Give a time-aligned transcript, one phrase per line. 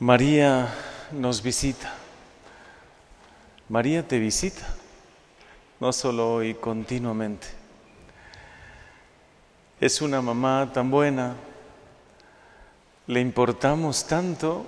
[0.00, 0.74] María
[1.12, 1.94] nos visita.
[3.68, 4.66] María te visita,
[5.78, 7.46] no solo hoy, continuamente.
[9.80, 11.36] Es una mamá tan buena,
[13.06, 14.66] le importamos tanto,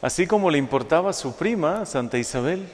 [0.00, 2.66] así como le importaba a su prima, Santa Isabel.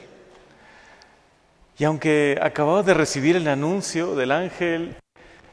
[1.77, 4.95] Y aunque acababa de recibir el anuncio del ángel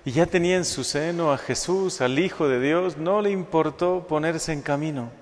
[0.05, 4.07] y ya tenía en su seno a Jesús, al Hijo de Dios, no le importó
[4.07, 5.22] ponerse en camino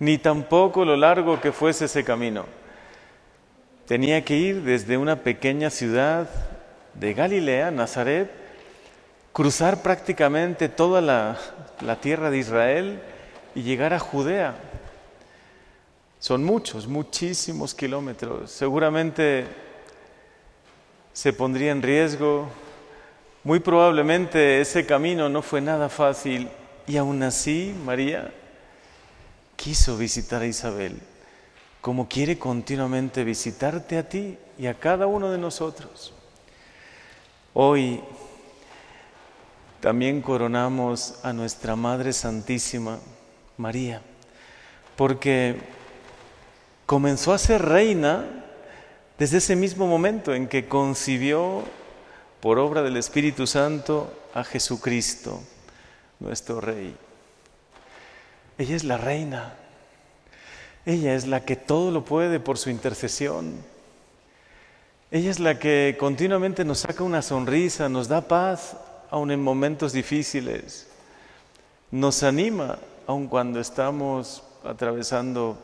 [0.00, 2.46] ni tampoco lo largo que fuese ese camino.
[3.86, 6.28] Tenía que ir desde una pequeña ciudad
[6.94, 8.30] de Galilea, Nazaret,
[9.32, 11.38] cruzar prácticamente toda la,
[12.00, 13.00] tierra de Israel
[13.54, 14.54] y llegar a Judea.
[16.18, 18.50] Son muchos, muchísimos kilómetros.
[18.50, 19.44] Seguramente
[21.12, 22.48] se pondría en riesgo.
[23.44, 26.48] Muy probablemente ese camino no fue nada fácil
[26.86, 28.32] y aún así María
[29.60, 30.98] quiso visitar a Isabel,
[31.82, 36.14] como quiere continuamente visitarte a ti y a cada uno de nosotros.
[37.52, 38.00] Hoy
[39.80, 43.00] también coronamos a nuestra Madre Santísima,
[43.58, 44.00] María,
[44.96, 45.60] porque
[46.86, 48.24] comenzó a ser reina
[49.18, 51.64] desde ese mismo momento en que concibió
[52.40, 55.38] por obra del Espíritu Santo a Jesucristo,
[56.18, 57.09] nuestro Rey.
[58.58, 59.54] Ella es la reina.
[60.86, 63.54] Ella es la que todo lo puede por su intercesión.
[65.10, 68.76] Ella es la que continuamente nos saca una sonrisa, nos da paz
[69.10, 70.88] aun en momentos difíciles.
[71.90, 75.58] Nos anima aun cuando estamos atravesando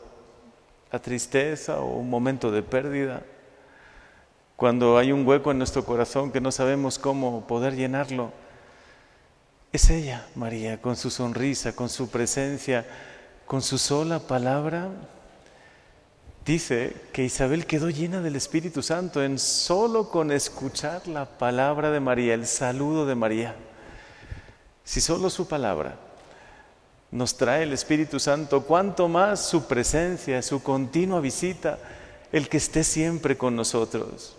[0.91, 3.23] la tristeza o un momento de pérdida.
[4.55, 8.31] Cuando hay un hueco en nuestro corazón que no sabemos cómo poder llenarlo
[9.77, 12.83] es ella, María, con su sonrisa, con su presencia,
[13.45, 14.89] con su sola palabra.
[16.43, 21.99] Dice que Isabel quedó llena del Espíritu Santo en solo con escuchar la palabra de
[21.99, 23.55] María, el saludo de María.
[24.83, 25.95] Si solo su palabra
[27.11, 31.77] nos trae el Espíritu Santo, cuánto más su presencia, su continua visita,
[32.31, 34.35] el que esté siempre con nosotros.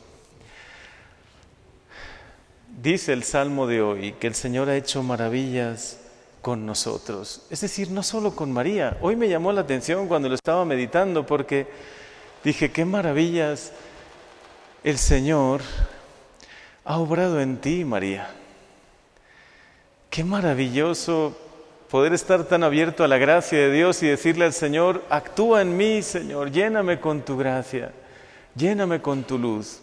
[2.81, 5.99] Dice el Salmo de hoy que el Señor ha hecho maravillas
[6.41, 7.45] con nosotros.
[7.51, 8.97] Es decir, no solo con María.
[9.01, 11.67] Hoy me llamó la atención cuando lo estaba meditando porque
[12.45, 13.73] dije, qué maravillas
[14.85, 15.61] el Señor
[16.85, 18.31] ha obrado en ti, María.
[20.09, 21.37] Qué maravilloso
[21.91, 25.77] poder estar tan abierto a la gracia de Dios y decirle al Señor, actúa en
[25.77, 27.91] mí, Señor, lléname con tu gracia,
[28.55, 29.81] lléname con tu luz,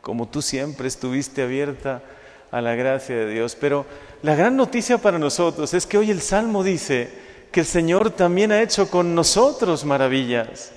[0.00, 2.02] como tú siempre estuviste abierta
[2.50, 3.56] a la gracia de Dios.
[3.58, 3.86] Pero
[4.22, 7.10] la gran noticia para nosotros es que hoy el Salmo dice
[7.52, 10.72] que el Señor también ha hecho con nosotros maravillas.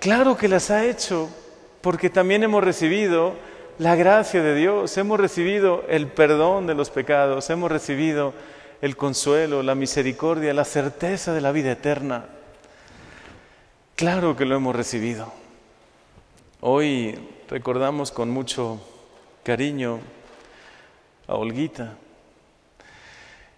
[0.00, 1.28] Claro que las ha hecho
[1.80, 3.34] porque también hemos recibido
[3.78, 8.34] la gracia de Dios, hemos recibido el perdón de los pecados, hemos recibido
[8.80, 12.26] el consuelo, la misericordia, la certeza de la vida eterna.
[13.96, 15.32] Claro que lo hemos recibido.
[16.60, 18.80] Hoy recordamos con mucho
[19.44, 20.00] cariño
[21.28, 21.94] a Olguita.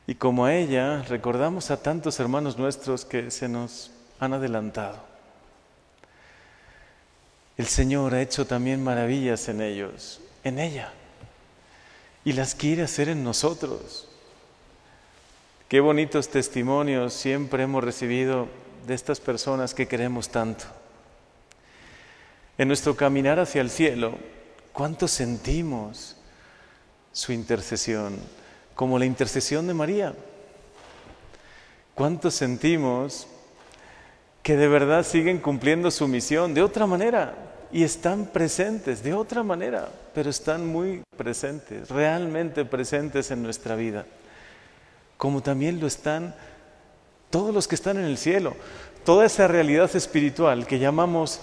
[0.07, 4.99] Y como a ella, recordamos a tantos hermanos nuestros que se nos han adelantado.
[7.57, 10.93] El Señor ha hecho también maravillas en ellos, en ella,
[12.25, 14.09] y las quiere hacer en nosotros.
[15.69, 18.49] Qué bonitos testimonios siempre hemos recibido
[18.87, 20.65] de estas personas que queremos tanto.
[22.59, 24.19] En nuestro caminar hacia el cielo,
[24.73, 26.17] ¿cuánto sentimos
[27.13, 28.19] su intercesión,
[28.75, 30.15] como la intercesión de María.
[31.95, 33.27] ¿Cuántos sentimos
[34.43, 37.35] que de verdad siguen cumpliendo su misión de otra manera
[37.73, 44.07] y están presentes de otra manera, pero están muy presentes, realmente presentes en nuestra vida?
[45.17, 46.35] Como también lo están
[47.29, 48.57] todos los que están en el cielo,
[49.05, 51.41] toda esa realidad espiritual que llamamos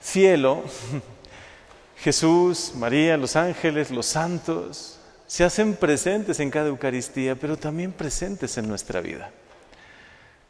[0.00, 0.62] cielo,
[1.98, 4.97] Jesús, María, los ángeles, los santos,
[5.28, 9.30] se hacen presentes en cada Eucaristía, pero también presentes en nuestra vida.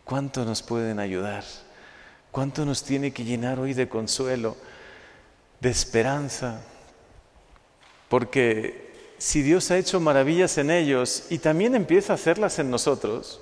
[0.04, 1.42] ¿Cuánto nos pueden ayudar?
[2.30, 4.56] ¿Cuánto nos tiene que llenar hoy de consuelo,
[5.60, 6.60] de esperanza?
[8.08, 13.40] Porque si Dios ha hecho maravillas en ellos y también empieza a hacerlas en nosotros,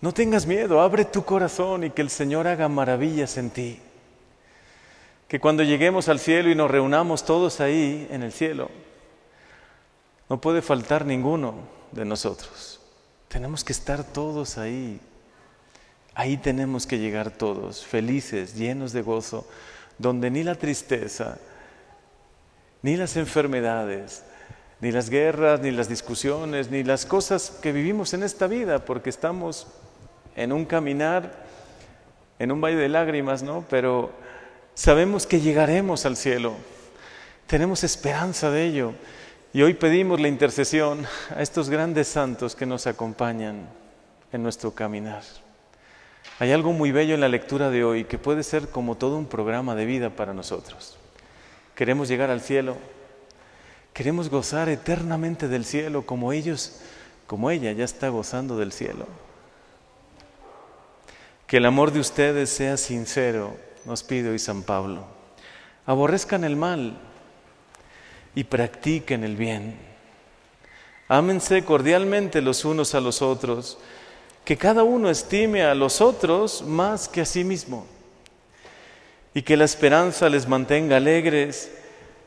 [0.00, 3.78] no tengas miedo, abre tu corazón y que el Señor haga maravillas en ti.
[5.28, 8.68] Que cuando lleguemos al cielo y nos reunamos todos ahí en el cielo,
[10.28, 11.54] no puede faltar ninguno
[11.92, 12.80] de nosotros.
[13.28, 15.00] Tenemos que estar todos ahí.
[16.14, 19.46] Ahí tenemos que llegar todos, felices, llenos de gozo,
[19.96, 21.38] donde ni la tristeza,
[22.82, 24.22] ni las enfermedades,
[24.80, 29.08] ni las guerras, ni las discusiones, ni las cosas que vivimos en esta vida, porque
[29.08, 29.68] estamos
[30.36, 31.46] en un caminar,
[32.38, 33.64] en un valle de lágrimas, ¿no?
[33.70, 34.10] Pero
[34.74, 36.54] sabemos que llegaremos al cielo,
[37.46, 38.92] tenemos esperanza de ello.
[39.54, 43.68] Y hoy pedimos la intercesión a estos grandes santos que nos acompañan
[44.32, 45.22] en nuestro caminar.
[46.38, 49.26] Hay algo muy bello en la lectura de hoy que puede ser como todo un
[49.26, 50.96] programa de vida para nosotros.
[51.74, 52.78] Queremos llegar al cielo,
[53.92, 56.80] queremos gozar eternamente del cielo como ellos,
[57.26, 59.06] como ella ya está gozando del cielo.
[61.46, 63.54] Que el amor de ustedes sea sincero,
[63.84, 65.04] nos pide hoy San Pablo.
[65.84, 66.98] Aborrezcan el mal
[68.34, 69.76] y practiquen el bien.
[71.08, 73.78] Ámense cordialmente los unos a los otros
[74.44, 77.86] que cada uno estime a los otros más que a sí mismo
[79.34, 81.70] y que la esperanza les mantenga alegres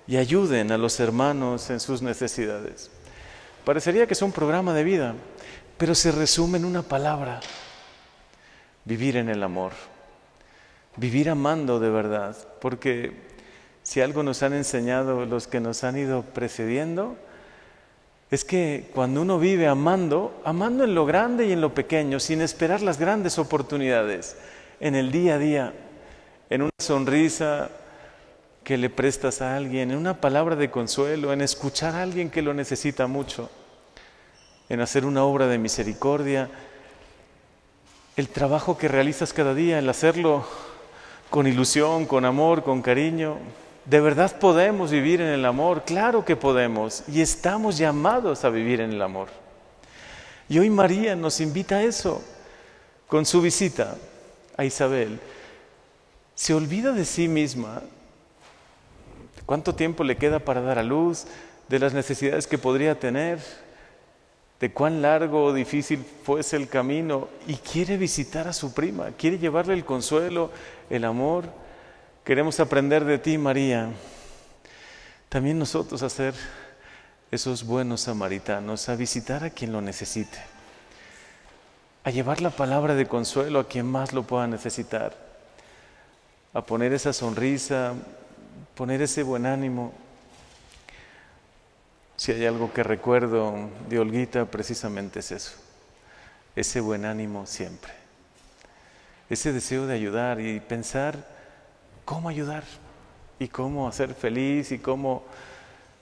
[0.07, 2.89] y ayuden a los hermanos en sus necesidades.
[3.63, 5.15] Parecería que es un programa de vida,
[5.77, 7.41] pero se resume en una palabra,
[8.85, 9.73] vivir en el amor,
[10.95, 13.34] vivir amando de verdad, porque
[13.85, 17.15] si algo nos han enseñado los que nos han ido precediendo,
[18.31, 22.41] es que cuando uno vive amando, amando en lo grande y en lo pequeño, sin
[22.41, 24.37] esperar las grandes oportunidades,
[24.79, 25.73] en el día a día,
[26.49, 27.69] en una sonrisa
[28.63, 32.41] que le prestas a alguien, en una palabra de consuelo, en escuchar a alguien que
[32.41, 33.51] lo necesita mucho,
[34.67, 36.49] en hacer una obra de misericordia,
[38.15, 40.43] el trabajo que realizas cada día, el hacerlo
[41.29, 43.37] con ilusión, con amor, con cariño,
[43.85, 45.83] ¿De verdad podemos vivir en el amor?
[45.85, 49.27] Claro que podemos y estamos llamados a vivir en el amor.
[50.49, 52.23] Y hoy María nos invita a eso
[53.07, 53.95] con su visita
[54.57, 55.19] a Isabel.
[56.33, 57.83] Se olvida de sí misma,
[59.45, 61.25] cuánto tiempo le queda para dar a luz,
[61.69, 63.39] de las necesidades que podría tener,
[64.59, 69.37] de cuán largo o difícil fuese el camino y quiere visitar a su prima, quiere
[69.37, 70.49] llevarle el consuelo,
[70.89, 71.64] el amor
[72.25, 73.91] Queremos aprender de ti, María.
[75.29, 76.33] También nosotros a ser
[77.29, 80.39] esos buenos samaritanos, a visitar a quien lo necesite,
[82.03, 85.15] a llevar la palabra de consuelo a quien más lo pueda necesitar,
[86.51, 87.93] a poner esa sonrisa,
[88.73, 89.93] poner ese buen ánimo.
[92.15, 95.51] Si hay algo que recuerdo de Olguita, precisamente es eso,
[96.55, 97.93] ese buen ánimo siempre,
[99.29, 101.34] ese deseo de ayudar y pensar
[102.05, 102.63] cómo ayudar
[103.39, 105.23] y cómo hacer feliz y cómo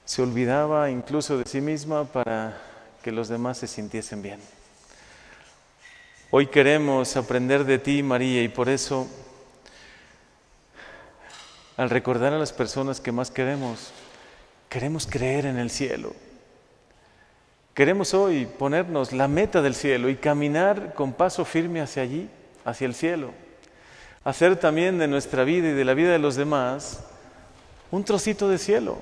[0.05, 2.61] se olvidaba incluso de sí misma para
[3.01, 4.39] que los demás se sintiesen bien.
[6.29, 9.07] Hoy queremos aprender de ti, María, y por eso,
[11.77, 13.91] al recordar a las personas que más queremos,
[14.67, 16.13] queremos creer en el cielo.
[17.73, 22.29] Queremos hoy ponernos la meta del cielo y caminar con paso firme hacia allí,
[22.65, 23.42] hacia el cielo
[24.23, 27.03] hacer también de nuestra vida y de la vida de los demás
[27.91, 28.97] un trocito de cielo.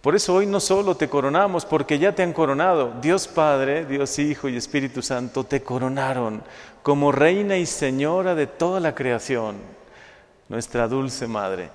[0.00, 2.92] Por eso hoy no solo te coronamos, porque ya te han coronado.
[3.02, 6.42] Dios Padre, Dios Hijo y Espíritu Santo te coronaron
[6.84, 9.56] como reina y señora de toda la creación,
[10.48, 11.70] nuestra dulce Madre.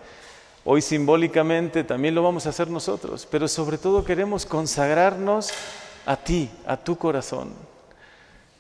[0.64, 5.52] Hoy simbólicamente también lo vamos a hacer nosotros, pero sobre todo queremos consagrarnos
[6.06, 7.50] a ti, a tu corazón,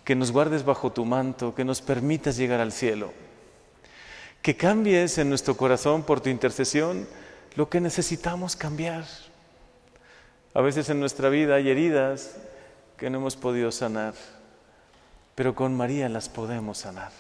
[0.03, 3.13] que nos guardes bajo tu manto, que nos permitas llegar al cielo
[4.42, 7.08] que cambies en nuestro corazón por tu intercesión
[7.56, 9.06] lo que necesitamos cambiar.
[10.54, 12.38] A veces en nuestra vida hay heridas
[12.98, 14.14] que no hemos podido sanar,
[15.36, 17.12] pero con María las podemos sanar.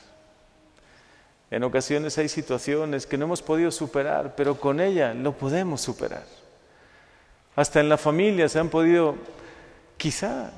[1.51, 6.23] En ocasiones hay situaciones que no hemos podido superar, pero con ella lo podemos superar.
[7.55, 9.15] Hasta en la familia se han podido
[9.97, 10.51] quizá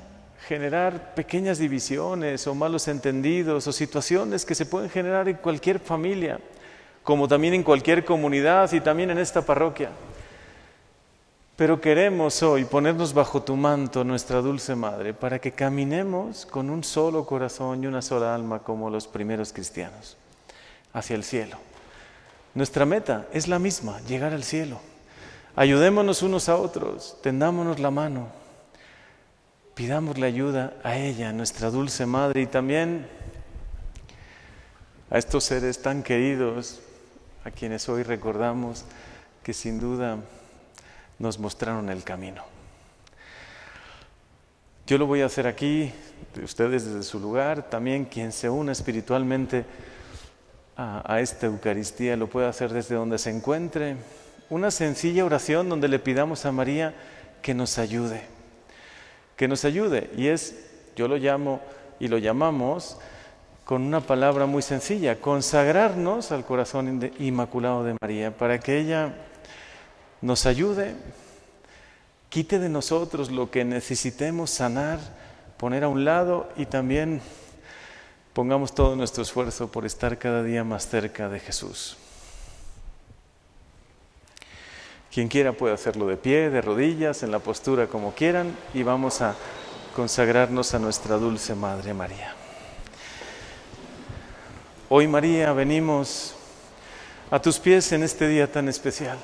[0.46, 6.38] generar pequeñas divisiones o malos entendidos o situaciones que se pueden generar en cualquier familia
[7.04, 9.90] como también en cualquier comunidad y también en esta parroquia.
[11.54, 16.82] Pero queremos hoy ponernos bajo tu manto, nuestra dulce Madre, para que caminemos con un
[16.82, 20.16] solo corazón y una sola alma como los primeros cristianos,
[20.92, 21.58] hacia el cielo.
[22.54, 24.80] Nuestra meta es la misma, llegar al cielo.
[25.54, 28.28] Ayudémonos unos a otros, tendámonos la mano,
[29.74, 33.06] pidámosle ayuda a ella, nuestra dulce Madre, y también
[35.10, 36.80] a estos seres tan queridos
[37.44, 38.84] a quienes hoy recordamos
[39.42, 40.18] que sin duda
[41.18, 42.42] nos mostraron el camino.
[44.86, 45.92] Yo lo voy a hacer aquí,
[46.42, 49.64] ustedes desde su lugar, también quien se una espiritualmente
[50.76, 53.96] a, esta Eucaristía lo puede hacer desde donde se encuentre.
[54.50, 56.94] Una sencilla oración donde le pidamos a María
[57.42, 58.22] que nos ayude,
[59.36, 60.10] que nos ayude.
[60.16, 61.60] Y es, yo lo llamo
[62.00, 62.98] y lo llamamos
[63.64, 69.14] con una palabra muy sencilla, consagrarnos al corazón inmaculado de María, para que ella
[70.20, 70.94] nos ayude,
[72.28, 74.98] quite de nosotros lo que necesitemos sanar,
[75.56, 77.22] poner a un lado y también
[78.34, 81.96] pongamos todo nuestro esfuerzo por estar cada día más cerca de Jesús.
[85.10, 89.22] Quien quiera puede hacerlo de pie, de rodillas, en la postura como quieran y vamos
[89.22, 89.36] a
[89.94, 92.43] consagrarnos a nuestra dulce Madre María.
[94.90, 96.34] Hoy María venimos
[97.30, 99.16] a tus pies en este día tan especial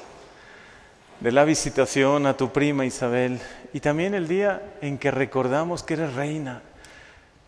[1.21, 3.39] de la visitación a tu prima Isabel
[3.75, 6.63] y también el día en que recordamos que eres reina,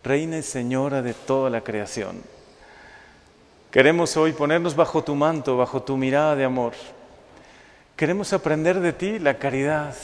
[0.03, 2.21] reina y señora de toda la creación.
[3.71, 6.73] Queremos hoy ponernos bajo tu manto, bajo tu mirada de amor.
[7.95, 9.95] Queremos aprender de ti la caridad,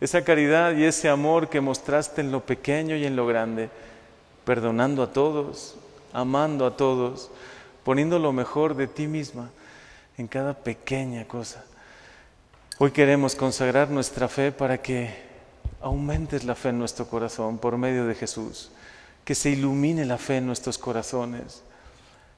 [0.00, 3.68] esa caridad y ese amor que mostraste en lo pequeño y en lo grande,
[4.46, 5.76] perdonando a todos,
[6.12, 7.30] amando a todos,
[7.84, 9.50] poniendo lo mejor de ti misma
[10.18, 11.64] en cada pequeña cosa.
[12.78, 15.14] Hoy queremos consagrar nuestra fe para que
[15.80, 18.70] aumentes la fe en nuestro corazón por medio de Jesús,
[19.24, 21.62] que se ilumine la fe en nuestros corazones,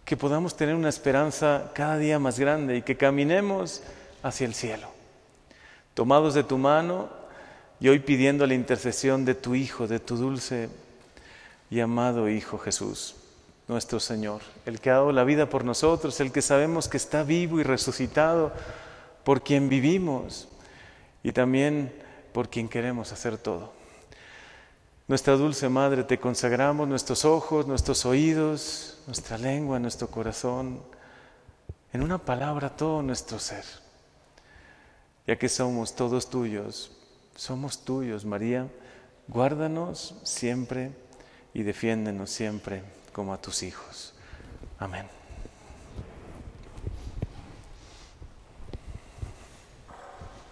[0.05, 3.83] que podamos tener una esperanza cada día más grande y que caminemos
[4.23, 4.89] hacia el cielo,
[5.95, 7.09] tomados de tu mano
[7.81, 10.69] y hoy pidiendo la intercesión de tu Hijo, de tu dulce
[11.71, 13.17] y amado Hijo Jesús,
[13.69, 17.23] nuestro Señor, el que ha dado la vida por nosotros, el que sabemos que está
[17.23, 18.53] vivo y resucitado
[19.25, 20.49] por quien vivimos
[21.23, 21.93] y también
[22.33, 23.73] por quien queremos hacer todo.
[25.09, 30.83] Nuestra dulce Madre, te consagramos nuestros ojos, nuestros oídos, nuestra lengua, nuestro corazón,
[31.93, 33.65] en una palabra todo nuestro ser.
[35.27, 36.93] Ya que somos todos tuyos,
[37.35, 38.69] somos tuyos, María,
[39.29, 40.93] guárdanos siempre
[41.55, 42.83] y defiéndenos siempre
[43.15, 44.13] como a tus hijos.
[44.79, 45.09] Amén.